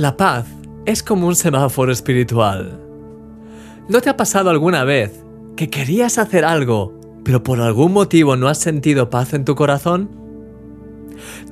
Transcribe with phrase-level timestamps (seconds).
[0.00, 0.46] La paz
[0.86, 2.80] es como un semáforo espiritual.
[3.86, 5.26] ¿No te ha pasado alguna vez
[5.56, 10.08] que querías hacer algo, pero por algún motivo no has sentido paz en tu corazón?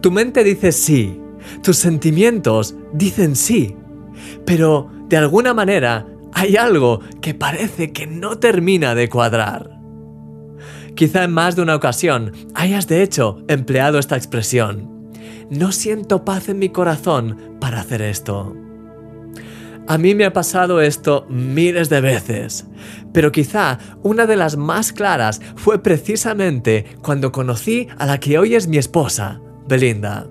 [0.00, 1.20] Tu mente dice sí,
[1.62, 3.76] tus sentimientos dicen sí,
[4.46, 9.78] pero de alguna manera hay algo que parece que no termina de cuadrar.
[10.94, 14.96] Quizá en más de una ocasión hayas de hecho empleado esta expresión
[15.50, 18.54] no siento paz en mi corazón hacer esto.
[19.86, 22.66] A mí me ha pasado esto miles de veces,
[23.12, 28.54] pero quizá una de las más claras fue precisamente cuando conocí a la que hoy
[28.54, 30.28] es mi esposa, Belinda.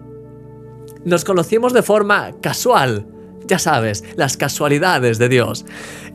[1.06, 3.08] Nos conocimos de forma casual,
[3.48, 5.66] ya sabes, las casualidades de Dios,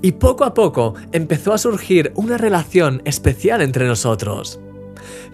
[0.02, 4.61] y poco a poco empezó a surgir una relación especial entre nosotros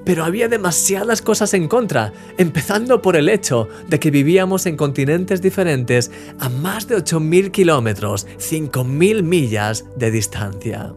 [0.05, 5.43] pero había demasiadas cosas en contra, empezando por el hecho de que vivíamos en continentes
[5.43, 10.93] diferentes a más de 8.000 kilómetros, 5.000 millas de distancia.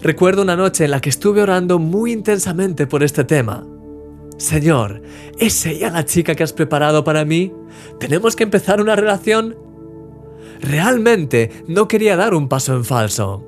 [0.00, 3.66] Recuerdo una noche en la que estuve orando muy intensamente por este tema.
[4.36, 5.02] Señor,
[5.38, 7.52] ¿es ella la chica que has preparado para mí?
[7.98, 9.56] ¿Tenemos que empezar una relación?
[10.60, 13.44] Realmente no quería dar un paso en falso.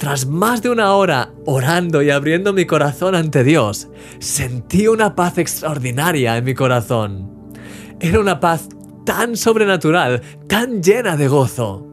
[0.00, 5.36] Tras más de una hora orando y abriendo mi corazón ante Dios, sentí una paz
[5.36, 7.52] extraordinaria en mi corazón.
[8.00, 8.70] Era una paz
[9.04, 11.86] tan sobrenatural, tan llena de gozo.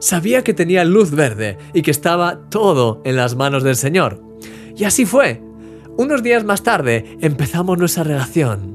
[0.00, 4.20] Sabía que tenía luz verde y que estaba todo en las manos del Señor.
[4.76, 5.40] Y así fue.
[5.96, 8.73] Unos días más tarde empezamos nuestra relación.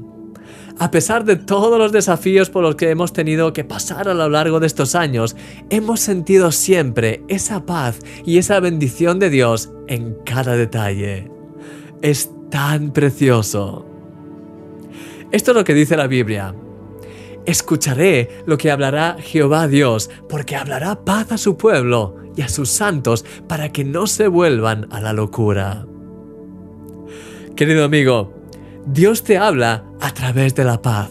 [0.80, 4.30] A pesar de todos los desafíos por los que hemos tenido que pasar a lo
[4.30, 5.36] largo de estos años,
[5.68, 11.30] hemos sentido siempre esa paz y esa bendición de Dios en cada detalle.
[12.00, 13.84] Es tan precioso.
[15.30, 16.54] Esto es lo que dice la Biblia.
[17.44, 22.70] Escucharé lo que hablará Jehová Dios, porque hablará paz a su pueblo y a sus
[22.70, 25.84] santos para que no se vuelvan a la locura.
[27.54, 28.39] Querido amigo,
[28.86, 31.10] Dios te habla a través de la paz.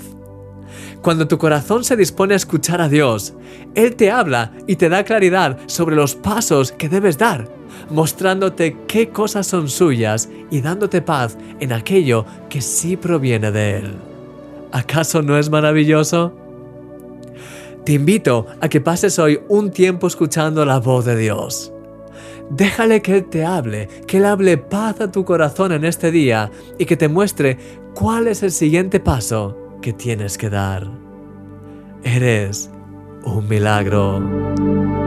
[1.02, 3.34] Cuando tu corazón se dispone a escuchar a Dios,
[3.76, 7.48] Él te habla y te da claridad sobre los pasos que debes dar,
[7.90, 13.94] mostrándote qué cosas son suyas y dándote paz en aquello que sí proviene de Él.
[14.72, 16.34] ¿Acaso no es maravilloso?
[17.86, 21.72] Te invito a que pases hoy un tiempo escuchando la voz de Dios.
[22.50, 26.52] Déjale que Él te hable, que Él hable paz a tu corazón en este día
[26.78, 27.58] y que te muestre
[27.94, 30.88] cuál es el siguiente paso que tienes que dar.
[32.04, 32.72] Eres
[33.24, 34.99] un milagro.